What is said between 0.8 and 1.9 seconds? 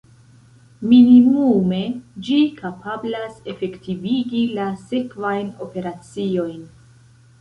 Minimume